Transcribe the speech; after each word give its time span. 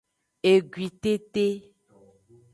Egwitete. 0.51 1.45